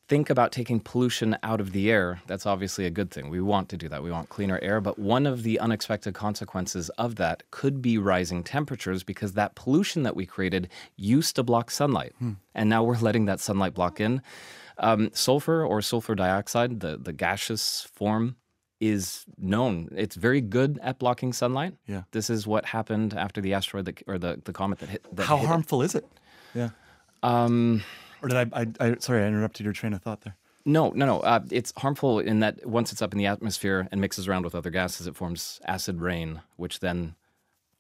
think 0.08 0.30
about 0.30 0.52
taking 0.52 0.80
pollution 0.80 1.36
out 1.42 1.60
of 1.60 1.72
the 1.72 1.90
air, 1.90 2.20
that's 2.26 2.46
obviously 2.46 2.86
a 2.86 2.90
good 2.90 3.10
thing. 3.10 3.28
We 3.28 3.42
want 3.42 3.68
to 3.68 3.76
do 3.76 3.88
that. 3.90 4.02
We 4.02 4.10
want 4.10 4.30
cleaner 4.30 4.58
air. 4.62 4.80
But 4.80 4.98
one 4.98 5.26
of 5.26 5.42
the 5.42 5.60
unexpected 5.60 6.14
consequences 6.14 6.88
of 6.90 7.16
that 7.16 7.42
could 7.50 7.82
be 7.82 7.98
rising 7.98 8.42
temperatures 8.42 9.02
because 9.02 9.34
that 9.34 9.54
pollution 9.54 10.04
that 10.04 10.16
we 10.16 10.24
created 10.24 10.68
used 10.96 11.36
to 11.36 11.42
block 11.42 11.70
sunlight. 11.70 12.14
And 12.54 12.70
now 12.70 12.82
we're 12.84 12.98
letting 12.98 13.26
that 13.26 13.40
sunlight 13.40 13.74
block 13.74 14.00
in. 14.00 14.22
Um, 14.78 15.10
sulfur 15.12 15.64
or 15.64 15.82
sulfur 15.82 16.14
dioxide, 16.14 16.80
the, 16.80 16.96
the 16.96 17.12
gaseous 17.12 17.86
form, 17.92 18.36
is 18.80 19.26
known. 19.36 19.88
It's 19.94 20.14
very 20.14 20.40
good 20.40 20.78
at 20.82 20.98
blocking 20.98 21.32
sunlight. 21.32 21.74
Yeah. 21.86 22.04
This 22.12 22.30
is 22.30 22.46
what 22.46 22.64
happened 22.64 23.12
after 23.12 23.40
the 23.40 23.52
asteroid 23.52 23.86
that, 23.86 24.02
or 24.06 24.18
the, 24.18 24.40
the 24.44 24.52
comet 24.52 24.78
that 24.78 24.88
hit. 24.88 25.04
That 25.16 25.26
how 25.26 25.36
hit 25.36 25.48
harmful 25.48 25.82
is 25.82 25.94
it? 25.94 26.06
Yeah. 26.54 26.70
Um, 27.22 27.82
Or 28.22 28.28
did 28.28 28.52
I, 28.52 28.60
I, 28.60 28.66
I? 28.80 28.96
Sorry, 28.98 29.22
I 29.22 29.26
interrupted 29.26 29.64
your 29.64 29.72
train 29.72 29.92
of 29.92 30.02
thought 30.02 30.22
there. 30.22 30.36
No, 30.64 30.90
no, 30.90 31.06
no. 31.06 31.20
Uh, 31.20 31.40
it's 31.50 31.72
harmful 31.76 32.18
in 32.18 32.40
that 32.40 32.66
once 32.66 32.92
it's 32.92 33.00
up 33.00 33.12
in 33.12 33.18
the 33.18 33.26
atmosphere 33.26 33.88
and 33.90 34.00
mixes 34.00 34.28
around 34.28 34.44
with 34.44 34.54
other 34.54 34.70
gases, 34.70 35.06
it 35.06 35.16
forms 35.16 35.60
acid 35.64 36.00
rain, 36.00 36.42
which 36.56 36.80
then 36.80 37.14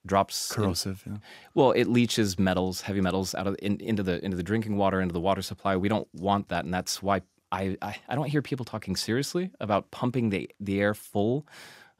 drops. 0.06 0.50
in- 0.50 0.62
Corrosive. 0.62 1.02
yeah. 1.06 1.16
well, 1.54 1.72
it 1.72 1.86
leaches 1.86 2.38
metals, 2.38 2.80
heavy 2.82 3.00
metals, 3.00 3.34
out 3.34 3.46
of 3.46 3.56
in, 3.60 3.78
into 3.80 4.02
the 4.02 4.24
into 4.24 4.36
the 4.36 4.42
drinking 4.42 4.76
water, 4.76 5.00
into 5.00 5.12
the 5.12 5.20
water 5.20 5.42
supply. 5.42 5.76
We 5.76 5.88
don't 5.88 6.08
want 6.14 6.48
that, 6.48 6.64
and 6.64 6.72
that's 6.72 7.02
why 7.02 7.22
I, 7.52 7.76
I, 7.82 7.96
I 8.08 8.14
don't 8.14 8.28
hear 8.28 8.42
people 8.42 8.64
talking 8.64 8.96
seriously 8.96 9.50
about 9.60 9.90
pumping 9.90 10.30
the 10.30 10.48
the 10.60 10.80
air 10.80 10.94
full 10.94 11.46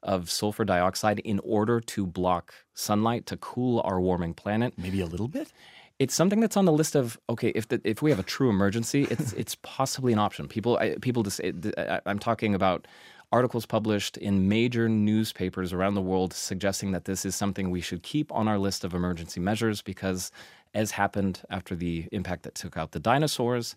of 0.03 0.31
sulfur 0.31 0.65
dioxide 0.65 1.19
in 1.19 1.41
order 1.41 1.81
to 1.81 2.07
block 2.07 2.55
sunlight 2.73 3.27
to 3.27 3.37
cool 3.37 3.81
our 3.85 4.01
warming 4.01 4.33
planet. 4.33 4.73
Maybe 4.79 5.01
a 5.01 5.07
little 5.07 5.27
bit. 5.29 5.53
It's 5.99 6.15
something 6.15 6.39
that's 6.41 6.57
on 6.57 6.65
the 6.65 6.73
list 6.73 6.95
of 6.95 7.19
okay. 7.29 7.49
If 7.49 7.69
the, 7.69 7.81
if 7.85 8.03
we 8.03 8.11
have 8.11 8.21
a 8.21 8.25
true 8.25 8.51
emergency, 8.51 9.07
it's 9.11 9.33
it's 9.37 9.57
possibly 9.63 10.13
an 10.13 10.19
option. 10.19 10.49
People 10.49 10.79
I, 10.79 10.97
people 11.01 11.23
just 11.23 11.41
I, 11.41 12.01
I'm 12.07 12.19
talking 12.19 12.55
about 12.55 12.87
articles 13.33 13.67
published 13.67 14.17
in 14.17 14.49
major 14.49 14.89
newspapers 14.89 15.73
around 15.73 15.95
the 15.95 16.01
world 16.01 16.33
suggesting 16.33 16.93
that 16.93 17.05
this 17.05 17.25
is 17.25 17.37
something 17.37 17.71
we 17.71 17.81
should 17.81 18.03
keep 18.03 18.33
on 18.33 18.49
our 18.49 18.59
list 18.59 18.85
of 18.85 18.95
emergency 18.95 19.39
measures 19.39 19.83
because, 19.83 20.33
as 20.73 20.93
happened 20.93 21.43
after 21.51 21.75
the 21.75 22.07
impact 22.13 22.45
that 22.45 22.55
took 22.55 22.77
out 22.77 22.93
the 22.93 23.01
dinosaurs, 23.01 23.77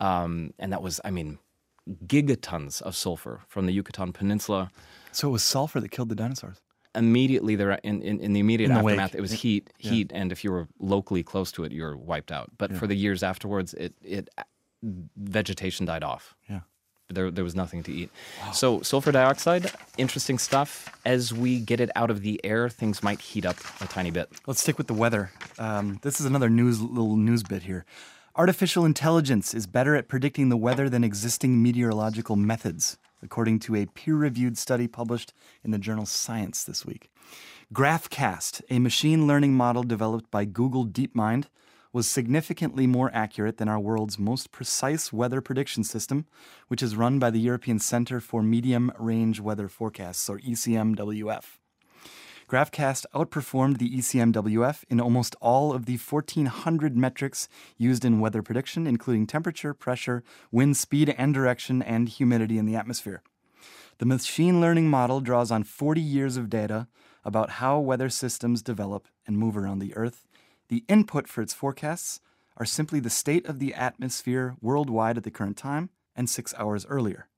um, 0.00 0.52
and 0.58 0.72
that 0.72 0.82
was 0.82 1.00
I 1.04 1.10
mean 1.10 1.38
gigatons 2.06 2.82
of 2.82 2.94
sulfur 2.94 3.40
from 3.48 3.66
the 3.66 3.72
Yucatan 3.72 4.12
Peninsula. 4.12 4.70
So 5.12 5.28
it 5.28 5.32
was 5.32 5.42
sulfur 5.42 5.80
that 5.80 5.90
killed 5.90 6.10
the 6.10 6.14
dinosaurs. 6.14 6.60
Immediately 6.98 7.56
there 7.56 7.72
in, 7.82 8.02
in, 8.02 8.20
in 8.20 8.32
the 8.32 8.40
immediate 8.40 8.68
In 8.68 8.74
the 8.74 8.80
aftermath, 8.80 9.12
wake. 9.12 9.18
it 9.18 9.20
was 9.20 9.32
heat, 9.32 9.70
heat, 9.78 10.10
and 10.14 10.32
if 10.32 10.44
you 10.44 10.52
were 10.52 10.68
locally 10.78 11.22
close 11.22 11.50
to 11.52 11.64
it, 11.64 11.72
you 11.72 11.82
were 11.82 11.96
wiped 11.96 12.32
out. 12.32 12.50
But 12.58 12.72
for 12.74 12.86
the 12.86 12.94
years 12.96 13.22
afterwards, 13.22 13.74
it 13.74 13.94
it 14.02 14.28
vegetation 15.16 15.86
died 15.86 16.02
off. 16.02 16.34
Yeah. 16.48 16.60
There, 17.10 17.30
there 17.30 17.44
was 17.44 17.54
nothing 17.54 17.82
to 17.84 17.92
eat. 17.92 18.10
So 18.52 18.82
sulfur 18.82 19.12
dioxide, 19.12 19.72
interesting 19.96 20.36
stuff. 20.38 20.94
As 21.06 21.32
we 21.32 21.58
get 21.58 21.80
it 21.80 21.90
out 21.96 22.10
of 22.10 22.20
the 22.20 22.38
air, 22.44 22.68
things 22.68 23.02
might 23.02 23.20
heat 23.22 23.46
up 23.46 23.56
a 23.80 23.86
tiny 23.86 24.10
bit. 24.10 24.28
Let's 24.46 24.60
stick 24.60 24.76
with 24.76 24.88
the 24.88 24.94
weather. 24.94 25.30
Um, 25.58 26.00
this 26.02 26.20
is 26.20 26.26
another 26.26 26.50
news 26.50 26.82
little 26.82 27.16
news 27.16 27.42
bit 27.42 27.62
here. 27.62 27.86
Artificial 28.36 28.84
intelligence 28.84 29.54
is 29.54 29.66
better 29.66 29.96
at 29.96 30.06
predicting 30.06 30.50
the 30.50 30.56
weather 30.56 30.90
than 30.90 31.02
existing 31.02 31.62
meteorological 31.62 32.36
methods, 32.36 32.98
according 33.22 33.58
to 33.60 33.76
a 33.76 33.86
peer-reviewed 33.86 34.56
study 34.58 34.86
published 34.86 35.32
in 35.64 35.70
the 35.70 35.78
journal 35.78 36.06
Science 36.06 36.64
this 36.64 36.84
week. 36.84 37.10
GraphCast, 37.72 38.62
a 38.70 38.78
machine 38.78 39.26
learning 39.26 39.54
model 39.54 39.82
developed 39.82 40.30
by 40.30 40.44
Google 40.44 40.86
DeepMind, 40.86 41.46
was 41.92 42.08
significantly 42.08 42.86
more 42.86 43.10
accurate 43.14 43.56
than 43.56 43.68
our 43.68 43.80
world's 43.80 44.18
most 44.18 44.52
precise 44.52 45.12
weather 45.12 45.40
prediction 45.40 45.84
system, 45.84 46.26
which 46.68 46.82
is 46.82 46.96
run 46.96 47.18
by 47.18 47.30
the 47.30 47.40
European 47.40 47.78
Center 47.78 48.20
for 48.20 48.42
Medium 48.42 48.92
Range 48.98 49.40
Weather 49.40 49.68
Forecasts, 49.68 50.28
or 50.28 50.38
ECMWF. 50.38 51.58
GraphCast 52.48 53.04
outperformed 53.14 53.76
the 53.76 53.90
ECMWF 53.98 54.82
in 54.88 55.02
almost 55.02 55.36
all 55.38 55.74
of 55.74 55.84
the 55.84 55.98
1,400 55.98 56.96
metrics 56.96 57.46
used 57.76 58.06
in 58.06 58.20
weather 58.20 58.42
prediction, 58.42 58.86
including 58.86 59.26
temperature, 59.26 59.74
pressure, 59.74 60.24
wind 60.50 60.78
speed 60.78 61.14
and 61.18 61.34
direction, 61.34 61.82
and 61.82 62.08
humidity 62.08 62.56
in 62.56 62.64
the 62.64 62.74
atmosphere. 62.74 63.22
The 63.98 64.06
machine 64.06 64.62
learning 64.62 64.88
model 64.88 65.20
draws 65.20 65.50
on 65.50 65.62
40 65.62 66.00
years 66.00 66.38
of 66.38 66.48
data 66.48 66.88
about 67.22 67.50
how 67.50 67.80
weather 67.80 68.08
systems 68.08 68.62
develop 68.62 69.08
and 69.26 69.36
move 69.36 69.54
around 69.54 69.80
the 69.80 69.94
Earth. 69.94 70.26
The 70.68 70.84
input 70.88 71.28
for 71.28 71.42
its 71.42 71.52
forecasts 71.52 72.18
are 72.56 72.64
simply 72.64 72.98
the 72.98 73.10
state 73.10 73.44
of 73.44 73.58
the 73.58 73.74
atmosphere 73.74 74.56
worldwide 74.62 75.18
at 75.18 75.24
the 75.24 75.30
current 75.30 75.58
time 75.58 75.90
and 76.16 76.30
six 76.30 76.54
hours 76.56 76.86
earlier. 76.86 77.28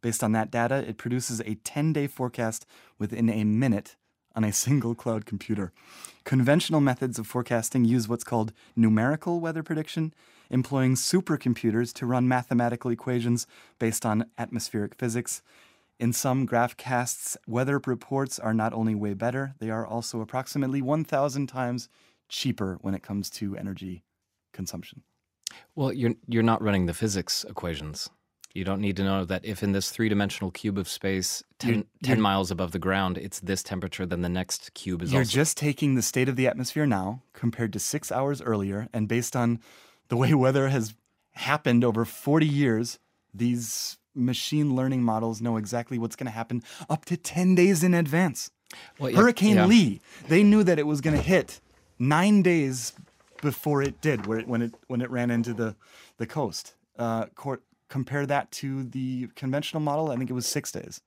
Based 0.00 0.22
on 0.22 0.30
that 0.32 0.52
data, 0.52 0.76
it 0.88 0.96
produces 0.96 1.40
a 1.40 1.56
10 1.56 1.92
day 1.92 2.06
forecast 2.06 2.66
within 3.00 3.28
a 3.28 3.42
minute 3.42 3.96
on 4.34 4.44
a 4.44 4.52
single 4.52 4.94
cloud 4.94 5.26
computer. 5.26 5.72
Conventional 6.24 6.80
methods 6.80 7.18
of 7.18 7.26
forecasting 7.26 7.84
use 7.84 8.08
what's 8.08 8.24
called 8.24 8.52
numerical 8.76 9.40
weather 9.40 9.62
prediction, 9.62 10.14
employing 10.50 10.94
supercomputers 10.94 11.92
to 11.94 12.06
run 12.06 12.28
mathematical 12.28 12.90
equations 12.90 13.46
based 13.78 14.04
on 14.04 14.26
atmospheric 14.38 14.94
physics. 14.94 15.42
In 15.98 16.12
sum 16.12 16.46
GraphCasts, 16.46 17.36
weather 17.46 17.80
reports 17.84 18.38
are 18.38 18.54
not 18.54 18.72
only 18.72 18.94
way 18.94 19.14
better, 19.14 19.54
they 19.58 19.70
are 19.70 19.86
also 19.86 20.20
approximately 20.20 20.80
1,000 20.80 21.46
times 21.46 21.88
cheaper 22.28 22.78
when 22.80 22.94
it 22.94 23.02
comes 23.02 23.28
to 23.30 23.56
energy 23.56 24.02
consumption. 24.52 25.02
Well, 25.74 25.92
you're 25.92 26.14
you're 26.28 26.42
not 26.42 26.62
running 26.62 26.86
the 26.86 26.94
physics 26.94 27.44
equations. 27.44 28.08
You 28.54 28.64
don't 28.64 28.80
need 28.80 28.96
to 28.96 29.04
know 29.04 29.24
that 29.24 29.44
if 29.44 29.62
in 29.62 29.72
this 29.72 29.90
three-dimensional 29.90 30.50
cube 30.50 30.76
of 30.76 30.88
space, 30.88 31.42
10, 31.60 31.70
You're- 31.70 31.84
10 32.02 32.20
miles 32.20 32.50
above 32.50 32.72
the 32.72 32.80
ground, 32.80 33.16
it's 33.16 33.38
this 33.40 33.62
temperature, 33.62 34.04
then 34.04 34.22
the 34.22 34.28
next 34.28 34.74
cube 34.74 35.02
is 35.02 35.12
You're 35.12 35.20
also 35.22 35.30
just 35.30 35.56
taking 35.56 35.94
the 35.94 36.02
state 36.02 36.28
of 36.28 36.34
the 36.36 36.48
atmosphere 36.48 36.86
now 36.86 37.22
compared 37.32 37.72
to 37.74 37.78
six 37.78 38.10
hours 38.10 38.42
earlier, 38.42 38.88
and 38.92 39.06
based 39.06 39.36
on 39.36 39.60
the 40.08 40.16
way 40.16 40.34
weather 40.46 40.68
has 40.68 40.94
happened 41.32 41.84
over 41.84 42.04
40 42.04 42.46
years, 42.46 42.98
these 43.32 43.98
machine 44.14 44.74
learning 44.74 45.02
models 45.04 45.40
know 45.40 45.56
exactly 45.56 45.96
what's 45.98 46.16
going 46.16 46.26
to 46.26 46.32
happen 46.32 46.62
up 46.88 47.04
to 47.04 47.16
10 47.16 47.54
days 47.54 47.84
in 47.84 47.94
advance. 47.94 48.50
Well, 48.98 49.10
yeah, 49.10 49.18
Hurricane 49.18 49.56
yeah. 49.56 49.66
Lee, 49.66 50.00
they 50.28 50.42
knew 50.42 50.64
that 50.64 50.78
it 50.78 50.86
was 50.86 51.00
going 51.00 51.16
to 51.16 51.22
hit 51.22 51.60
nine 51.98 52.42
days 52.42 52.92
before 53.42 53.82
it 53.82 54.00
did, 54.00 54.26
where 54.26 54.38
it, 54.40 54.48
when 54.48 54.62
it 54.62 54.74
when 54.88 55.00
it 55.00 55.10
ran 55.10 55.30
into 55.30 55.52
the 55.54 55.74
the 56.18 56.26
coast. 56.26 56.74
Uh, 56.98 57.26
cor- 57.34 57.62
compare 57.90 58.24
that 58.24 58.50
to 58.52 58.84
the 58.84 59.28
conventional 59.36 59.82
model. 59.82 60.10
I 60.10 60.16
think 60.16 60.30
it 60.30 60.32
was 60.34 60.46
six 60.46 60.72
days. 60.72 61.02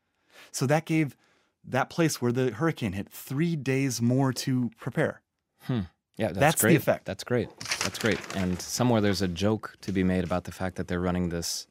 So 0.52 0.68
that 0.68 0.86
gave 0.86 1.18
that 1.66 1.90
place 1.90 2.22
where 2.22 2.32
the 2.32 2.52
hurricane 2.52 2.94
hit 2.94 3.10
three 3.10 3.56
days 3.56 4.02
more 4.02 4.32
to 4.34 4.70
prepare. 4.80 5.22
Yeah, 5.70 6.28
that's, 6.28 6.38
That's 6.38 6.62
the 6.62 6.68
great. 6.68 6.76
effect. 6.76 7.06
That's 7.06 7.24
great. 7.24 7.50
That's 7.84 7.98
great. 7.98 8.20
And 8.36 8.62
somewhere 8.62 9.02
there's 9.02 9.24
a 9.24 9.28
joke 9.28 9.76
to 9.82 9.92
be 9.92 10.04
made 10.04 10.24
about 10.24 10.44
the 10.44 10.52
fact 10.52 10.76
that 10.76 10.88
they're 10.88 11.00
running 11.00 11.30
this 11.30 11.66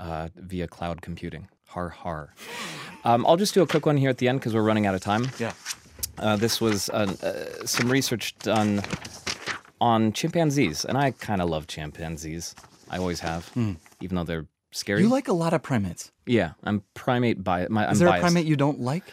uh, 0.00 0.28
via 0.34 0.66
cloud 0.66 1.02
computing. 1.02 1.48
Har 1.68 1.90
har. 1.90 2.34
Um, 3.04 3.24
I'll 3.26 3.36
just 3.36 3.54
do 3.54 3.62
a 3.62 3.66
quick 3.66 3.86
one 3.86 3.96
here 3.96 4.10
at 4.10 4.18
the 4.18 4.28
end 4.28 4.40
because 4.40 4.54
we're 4.54 4.62
running 4.62 4.86
out 4.86 4.94
of 4.94 5.02
time. 5.02 5.28
Yeah. 5.38 5.52
Uh, 6.18 6.34
this 6.36 6.60
was 6.60 6.88
uh, 6.90 7.14
uh, 7.22 7.66
some 7.66 7.88
research 7.92 8.34
done 8.38 8.82
on 9.80 10.12
chimpanzees, 10.12 10.84
and 10.84 10.96
I 10.96 11.10
kind 11.10 11.40
of 11.42 11.48
love 11.50 11.66
chimpanzees. 11.66 12.54
I 12.90 12.96
always 12.98 13.20
have, 13.20 13.50
even 14.00 14.16
though 14.16 14.24
they're 14.24 14.46
scary. 14.72 15.00
Hmm. 15.00 15.04
You 15.06 15.10
like 15.10 15.28
a 15.28 15.32
lot 15.32 15.52
of 15.54 15.62
primates. 15.62 16.12
yeah, 16.26 16.52
I'm 16.64 16.82
primate 16.94 17.42
bias. 17.42 17.70
My, 17.70 17.86
I'm 17.86 17.92
Is 17.92 17.98
there 17.98 18.08
biased. 18.08 18.22
a 18.22 18.26
primate 18.26 18.46
you 18.46 18.56
don't 18.56 18.80
like? 18.80 19.04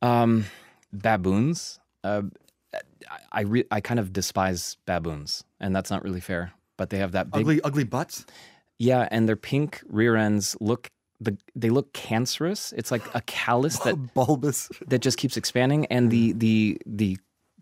Um, 0.00 0.44
baboons. 0.92 1.78
Uh, 2.04 2.22
I 2.74 2.78
I, 3.32 3.40
re- 3.42 3.64
I 3.70 3.80
kind 3.80 4.00
of 4.00 4.12
despise 4.12 4.76
baboons, 4.86 5.44
and 5.60 5.74
that's 5.74 5.90
not 5.90 6.02
really 6.02 6.20
fair. 6.20 6.52
But 6.76 6.90
they 6.90 6.98
have 6.98 7.12
that 7.12 7.30
big, 7.30 7.42
Ugly, 7.42 7.60
ugly 7.62 7.84
butts. 7.84 8.24
yeah, 8.78 9.06
and 9.10 9.28
their 9.28 9.36
pink 9.36 9.82
rear 9.88 10.16
ends 10.16 10.56
look 10.60 10.90
the 11.20 11.36
they 11.54 11.70
look 11.70 11.92
cancerous. 11.92 12.72
It's 12.76 12.90
like 12.90 13.02
a 13.14 13.20
callus 13.22 13.78
that 13.84 14.14
bulbous. 14.14 14.68
that 14.88 15.00
just 15.00 15.18
keeps 15.18 15.36
expanding. 15.36 15.86
And 15.86 16.10
the 16.10 16.32
the 16.32 16.78
the 16.86 17.18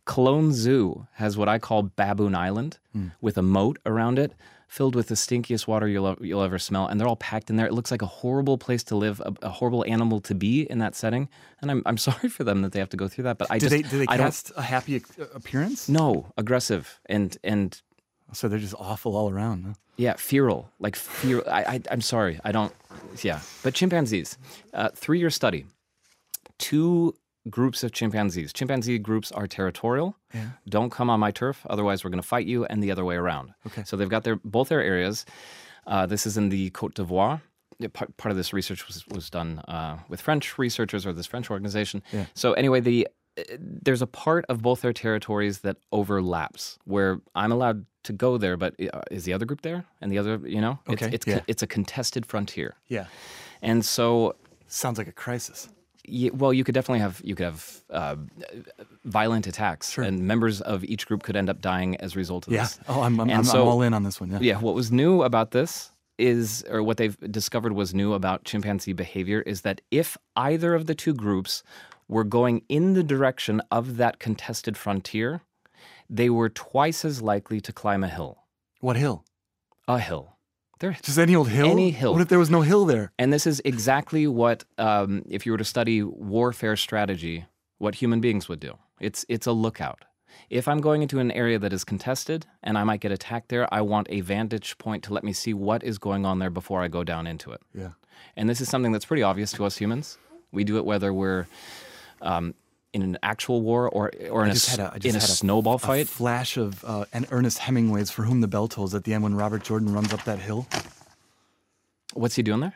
Cologne 0.06 0.52
Zoo 0.52 1.06
has 1.14 1.36
what 1.36 1.48
I 1.48 1.58
call 1.58 1.82
Baboon 1.82 2.34
Island, 2.34 2.78
with 3.20 3.36
a 3.38 3.42
moat 3.42 3.78
around 3.84 4.18
it, 4.18 4.32
filled 4.70 4.94
with 4.94 5.08
the 5.08 5.16
stinkiest 5.16 5.66
water 5.66 5.88
you'll 5.88 6.16
you'll 6.20 6.42
ever 6.42 6.58
smell. 6.58 6.86
And 6.86 6.98
they're 6.98 7.08
all 7.08 7.16
packed 7.16 7.50
in 7.50 7.56
there. 7.56 7.66
It 7.66 7.74
looks 7.74 7.90
like 7.90 8.02
a 8.02 8.06
horrible 8.20 8.56
place 8.56 8.84
to 8.84 8.94
live, 8.96 9.20
a, 9.20 9.32
a 9.42 9.48
horrible 9.50 9.84
animal 9.84 10.20
to 10.20 10.34
be 10.34 10.62
in 10.70 10.78
that 10.78 10.94
setting. 10.94 11.28
And 11.60 11.70
I'm 11.72 11.82
I'm 11.86 11.98
sorry 12.08 12.28
for 12.28 12.44
them 12.44 12.62
that 12.62 12.70
they 12.72 12.78
have 12.78 12.90
to 12.90 12.96
go 12.96 13.08
through 13.08 13.24
that. 13.24 13.36
But 13.36 13.48
I 13.50 13.58
Do 13.58 13.68
just 13.68 13.70
they 13.72 13.82
do 13.82 13.98
they 13.98 14.06
I 14.08 14.16
cast 14.16 14.52
a 14.56 14.62
happy 14.62 15.02
appearance? 15.34 15.88
no 15.88 16.32
aggressive 16.38 17.00
and 17.06 17.36
and 17.42 17.82
So 18.32 18.46
they're 18.48 18.60
just 18.68 18.76
awful 18.78 19.16
all 19.16 19.28
around. 19.28 19.64
Huh? 19.66 19.74
Yeah, 19.96 20.14
feral, 20.16 20.70
like 20.78 20.94
feral. 20.96 21.42
I, 21.50 21.62
I, 21.74 21.80
I'm 21.90 22.00
sorry, 22.00 22.38
I 22.44 22.52
don't. 22.52 22.72
Yeah, 23.22 23.40
but 23.64 23.74
chimpanzees, 23.74 24.38
uh, 24.72 24.88
three-year 24.94 25.30
study, 25.30 25.66
two 26.58 27.14
groups 27.48 27.82
of 27.82 27.92
chimpanzees. 27.92 28.52
Chimpanzee 28.52 28.98
groups 28.98 29.32
are 29.32 29.46
territorial. 29.46 30.16
Yeah. 30.34 30.50
Don't 30.68 30.90
come 30.90 31.08
on 31.08 31.20
my 31.20 31.30
turf, 31.30 31.66
otherwise 31.70 32.04
we're 32.04 32.10
going 32.10 32.22
to 32.22 32.28
fight 32.28 32.46
you, 32.46 32.64
and 32.66 32.82
the 32.82 32.90
other 32.90 33.04
way 33.04 33.16
around. 33.16 33.52
Okay. 33.66 33.82
So 33.84 33.96
they've 33.96 34.08
got 34.08 34.24
their 34.24 34.36
both 34.36 34.68
their 34.68 34.82
areas. 34.82 35.24
Uh, 35.86 36.06
this 36.06 36.26
is 36.26 36.36
in 36.36 36.50
the 36.50 36.70
Côte 36.70 36.94
d'Ivoire. 36.94 37.40
Part, 37.94 38.14
part 38.18 38.30
of 38.30 38.36
this 38.36 38.52
research 38.52 38.86
was 38.86 39.06
was 39.08 39.30
done 39.30 39.60
uh, 39.66 39.98
with 40.08 40.20
French 40.20 40.58
researchers 40.58 41.06
or 41.06 41.14
this 41.14 41.26
French 41.26 41.50
organization. 41.50 42.02
Yeah. 42.12 42.26
So 42.34 42.52
anyway, 42.52 42.80
the 42.80 43.08
uh, 43.38 43.42
there's 43.58 44.02
a 44.02 44.06
part 44.06 44.44
of 44.50 44.60
both 44.60 44.82
their 44.82 44.92
territories 44.92 45.60
that 45.60 45.78
overlaps 45.90 46.78
where 46.84 47.20
I'm 47.34 47.52
allowed 47.52 47.86
to 48.02 48.12
go 48.12 48.36
there, 48.36 48.58
but 48.58 48.74
uh, 48.80 49.00
is 49.10 49.24
the 49.24 49.32
other 49.32 49.46
group 49.46 49.62
there? 49.62 49.86
And 50.02 50.12
the 50.12 50.18
other, 50.18 50.40
you 50.44 50.60
know, 50.60 50.78
it's 50.86 51.02
Okay, 51.02 51.14
it's, 51.14 51.26
yeah. 51.26 51.40
it's 51.46 51.62
a 51.62 51.66
contested 51.66 52.26
frontier. 52.26 52.76
Yeah. 52.88 53.06
And 53.62 53.84
so 53.84 54.36
Sounds 54.66 54.98
like 54.98 55.08
a 55.08 55.12
crisis. 55.12 55.68
Yeah, 56.04 56.30
well, 56.32 56.52
you 56.52 56.64
could 56.64 56.74
definitely 56.74 57.00
have 57.00 57.20
you 57.24 57.34
could 57.34 57.44
have 57.44 57.80
uh, 57.90 58.16
violent 59.04 59.46
attacks, 59.46 59.96
and 59.98 60.26
members 60.26 60.60
of 60.60 60.84
each 60.84 61.06
group 61.06 61.22
could 61.22 61.36
end 61.36 61.48
up 61.50 61.60
dying 61.60 61.96
as 61.96 62.14
a 62.14 62.18
result 62.18 62.46
of 62.46 62.52
Yeah. 62.52 62.62
this. 62.62 62.78
Oh, 62.88 63.02
I'm, 63.02 63.20
I'm, 63.20 63.30
I'm, 63.30 63.44
so- 63.44 63.62
I'm 63.62 63.68
all 63.68 63.82
in 63.82 63.94
on 63.94 64.02
this 64.02 64.20
one. 64.20 64.30
Yeah. 64.30 64.38
Yeah, 64.40 64.58
what 64.58 64.74
was 64.74 64.90
new 64.90 65.22
about 65.22 65.50
this 65.50 65.90
is, 66.18 66.64
or 66.70 66.82
what 66.82 66.96
they've 66.96 67.16
discovered 67.32 67.72
was 67.72 67.94
new 67.94 68.12
about 68.14 68.44
chimpanzee 68.44 68.92
behavior 68.92 69.40
is 69.42 69.62
that 69.62 69.80
if 69.90 70.16
either 70.36 70.74
of 70.74 70.86
the 70.86 70.94
two 70.94 71.14
groups 71.14 71.62
were 72.08 72.24
going 72.24 72.62
in 72.68 72.94
the 72.94 73.02
direction 73.02 73.62
of 73.70 73.96
that 73.96 74.18
contested 74.18 74.76
frontier, 74.76 75.42
they 76.10 76.28
were 76.28 76.48
twice 76.48 77.04
as 77.04 77.22
likely 77.22 77.60
to 77.60 77.72
climb 77.72 78.02
a 78.04 78.08
hill. 78.08 78.38
What 78.80 78.96
hill? 78.96 79.24
A 79.88 79.98
hill. 79.98 80.36
They're, 80.80 80.96
Just 81.02 81.18
any 81.18 81.36
old 81.36 81.48
hill? 81.48 81.66
Any 81.66 81.90
hill. 81.90 82.12
What 82.12 82.22
if 82.22 82.28
there 82.28 82.38
was 82.38 82.50
no 82.50 82.62
hill 82.62 82.84
there? 82.86 83.12
and 83.18 83.32
this 83.32 83.46
is 83.46 83.60
exactly 83.64 84.26
what, 84.26 84.64
um, 84.78 85.22
if 85.28 85.46
you 85.46 85.52
were 85.52 85.58
to 85.58 85.64
study 85.64 86.02
warfare 86.02 86.74
strategy, 86.74 87.44
what 87.78 87.94
human 87.96 88.20
beings 88.20 88.48
would 88.48 88.60
do. 88.60 88.76
It's, 88.98 89.24
it's 89.28 89.46
a 89.46 89.52
lookout. 89.52 90.04
If 90.48 90.66
I'm 90.68 90.80
going 90.80 91.02
into 91.02 91.18
an 91.18 91.30
area 91.32 91.58
that 91.58 91.72
is 91.72 91.84
contested 91.84 92.46
and 92.62 92.78
I 92.78 92.84
might 92.84 93.00
get 93.00 93.12
attacked 93.12 93.50
there, 93.50 93.72
I 93.72 93.82
want 93.82 94.06
a 94.10 94.20
vantage 94.20 94.78
point 94.78 95.04
to 95.04 95.12
let 95.12 95.22
me 95.22 95.32
see 95.32 95.52
what 95.54 95.82
is 95.84 95.98
going 95.98 96.24
on 96.24 96.38
there 96.38 96.50
before 96.50 96.82
I 96.82 96.88
go 96.88 97.04
down 97.04 97.26
into 97.26 97.52
it. 97.52 97.60
Yeah. 97.74 97.90
And 98.36 98.48
this 98.48 98.60
is 98.60 98.68
something 98.68 98.92
that's 98.92 99.04
pretty 99.04 99.22
obvious 99.22 99.52
to 99.52 99.64
us 99.64 99.76
humans. 99.76 100.18
We 100.50 100.64
do 100.64 100.78
it 100.78 100.84
whether 100.84 101.12
we're 101.12 101.46
um, 102.22 102.54
in 102.92 103.02
an 103.02 103.18
actual 103.22 103.62
war 103.62 103.88
or, 103.88 104.10
or 104.30 104.44
in, 104.44 104.50
a, 104.50 104.54
just 104.54 104.68
s- 104.70 104.76
had 104.76 104.86
a- 104.86 104.94
I 104.94 104.98
just 104.98 105.06
in 105.06 105.16
a 105.16 105.20
had 105.20 105.28
a- 105.28 105.32
snowball 105.32 105.74
A 105.74 105.78
fight. 105.78 106.08
flash 106.08 106.56
of 106.56 106.84
uh, 106.84 107.04
an 107.12 107.26
Ernest 107.30 107.58
Hemingway's 107.58 108.10
"For 108.10 108.24
Whom 108.24 108.40
the 108.40 108.48
Bell 108.48 108.66
Tolls" 108.68 108.94
at 108.94 109.04
the 109.04 109.14
end 109.14 109.22
when 109.22 109.34
Robert 109.34 109.62
Jordan 109.62 109.92
runs 109.92 110.12
up 110.12 110.24
that 110.24 110.38
hill. 110.40 110.66
What's 112.14 112.36
he 112.36 112.42
doing 112.42 112.60
there? 112.60 112.74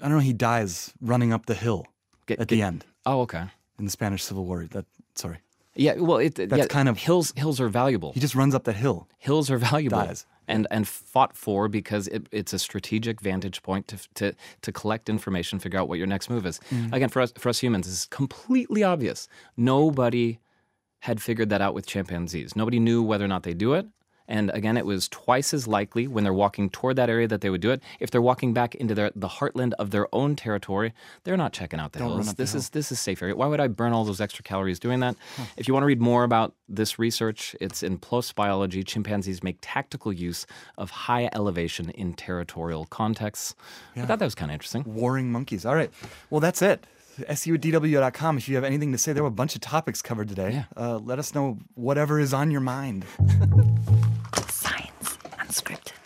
I 0.00 0.04
don't 0.04 0.12
know. 0.12 0.18
He 0.18 0.32
dies 0.32 0.92
running 1.00 1.32
up 1.32 1.46
the 1.46 1.54
hill 1.54 1.86
Get- 2.26 2.40
at 2.40 2.48
get- 2.48 2.54
the 2.56 2.62
end 2.62 2.84
Oh, 3.06 3.20
okay. 3.22 3.44
in 3.78 3.84
the 3.84 3.90
Spanish 3.90 4.22
Civil 4.24 4.44
War. 4.44 4.66
That 4.70 4.86
sorry, 5.14 5.38
Yeah, 5.74 5.94
well, 5.96 6.18
it, 6.18 6.38
yeah, 6.38 6.66
kind 6.66 6.88
of- 6.88 6.98
hills. 6.98 7.32
Hills 7.36 7.60
are 7.60 7.68
valuable. 7.68 8.12
he 8.12 8.20
just 8.20 8.34
runs 8.34 8.54
up 8.54 8.64
that 8.64 8.76
hill. 8.76 9.06
Hills 9.18 9.50
are 9.50 9.58
valuable 9.58 9.98
Dies. 9.98 10.26
And 10.50 10.66
and 10.70 10.86
fought 10.86 11.36
for 11.36 11.68
because 11.68 12.08
it, 12.08 12.28
it's 12.30 12.52
a 12.52 12.58
strategic 12.58 13.20
vantage 13.20 13.62
point 13.62 13.88
to, 13.88 13.98
to 14.14 14.34
to 14.62 14.72
collect 14.72 15.08
information, 15.08 15.58
figure 15.58 15.78
out 15.78 15.88
what 15.88 15.98
your 15.98 16.06
next 16.06 16.28
move 16.30 16.46
is. 16.46 16.60
Mm-hmm. 16.70 16.94
Again, 16.94 17.08
for 17.08 17.22
us 17.22 17.32
for 17.38 17.48
us 17.48 17.58
humans, 17.58 17.88
it's 17.88 18.06
completely 18.06 18.82
obvious. 18.82 19.28
Nobody 19.56 20.38
had 21.00 21.22
figured 21.22 21.48
that 21.48 21.62
out 21.62 21.74
with 21.74 21.86
chimpanzees. 21.86 22.54
Nobody 22.54 22.78
knew 22.78 23.02
whether 23.02 23.24
or 23.24 23.28
not 23.28 23.42
they 23.42 23.54
do 23.54 23.72
it. 23.74 23.86
And 24.30 24.50
again, 24.54 24.76
it 24.78 24.86
was 24.86 25.08
twice 25.08 25.52
as 25.52 25.66
likely 25.66 26.06
when 26.06 26.24
they're 26.24 26.32
walking 26.32 26.70
toward 26.70 26.96
that 26.96 27.10
area 27.10 27.28
that 27.28 27.40
they 27.42 27.50
would 27.50 27.60
do 27.60 27.70
it. 27.72 27.82
If 27.98 28.10
they're 28.10 28.22
walking 28.22 28.54
back 28.54 28.74
into 28.76 28.94
their, 28.94 29.10
the 29.14 29.28
heartland 29.28 29.72
of 29.78 29.90
their 29.90 30.06
own 30.14 30.36
territory, 30.36 30.92
they're 31.24 31.36
not 31.36 31.52
checking 31.52 31.80
out 31.80 31.92
the 31.92 31.98
Don't 31.98 32.12
hills. 32.12 32.28
up 32.28 32.36
the 32.36 32.42
This 32.44 32.52
hill. 32.52 32.60
is 32.60 32.70
this 32.70 32.92
is 32.92 33.00
safe 33.00 33.20
area. 33.22 33.36
Why 33.36 33.46
would 33.48 33.60
I 33.60 33.66
burn 33.66 33.92
all 33.92 34.04
those 34.04 34.20
extra 34.20 34.42
calories 34.42 34.78
doing 34.78 35.00
that? 35.00 35.16
If 35.58 35.68
you 35.68 35.74
want 35.74 35.82
to 35.82 35.88
read 35.88 36.00
more 36.00 36.24
about 36.24 36.54
this 36.68 36.98
research, 36.98 37.54
it's 37.60 37.82
in 37.82 37.98
PLOS 37.98 38.32
Biology. 38.34 38.82
Chimpanzees 38.84 39.42
make 39.42 39.58
tactical 39.60 40.12
use 40.12 40.46
of 40.78 40.90
high 40.90 41.28
elevation 41.32 41.90
in 41.90 42.14
territorial 42.14 42.86
contexts. 42.86 43.54
I 43.96 44.06
thought 44.06 44.20
that 44.20 44.24
was 44.24 44.36
kind 44.36 44.50
of 44.50 44.54
interesting. 44.54 44.84
Warring 44.86 45.32
monkeys. 45.32 45.66
All 45.66 45.74
right. 45.74 45.90
Well, 46.30 46.40
that's 46.40 46.62
it. 46.62 46.86
SU 47.28 47.54
at 47.54 47.60
DW.com. 47.60 48.38
If 48.38 48.48
you 48.48 48.54
have 48.54 48.64
anything 48.64 48.92
to 48.92 48.98
say, 48.98 49.12
there 49.12 49.22
were 49.22 49.28
a 49.28 49.32
bunch 49.32 49.54
of 49.54 49.60
topics 49.60 50.02
covered 50.02 50.28
today. 50.28 50.50
Yeah. 50.52 50.64
Uh, 50.76 50.98
let 50.98 51.18
us 51.18 51.34
know 51.34 51.58
whatever 51.74 52.18
is 52.20 52.32
on 52.32 52.50
your 52.50 52.60
mind. 52.60 53.04
Science 54.48 55.18
Unscripted. 55.38 55.99